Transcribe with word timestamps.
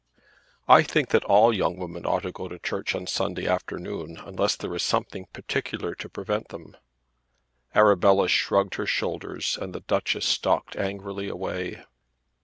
"I 0.67 0.81
think 0.81 1.09
that 1.09 1.23
all 1.25 1.53
young 1.53 1.77
women 1.77 2.07
ought 2.07 2.23
to 2.23 2.31
go 2.31 2.47
to 2.47 2.57
church 2.57 2.95
on 2.95 3.05
Sunday 3.05 3.45
afternoon 3.45 4.17
unless 4.25 4.55
there 4.55 4.73
is 4.73 4.81
something 4.81 5.27
particular 5.31 5.93
to 5.93 6.09
prevent 6.09 6.47
them." 6.49 6.75
Arabella 7.75 8.27
shrugged 8.27 8.73
her 8.81 8.87
shoulders 8.87 9.59
and 9.61 9.75
the 9.75 9.81
Duchess 9.81 10.25
stalked 10.25 10.75
angrily 10.75 11.27
away. 11.29 11.83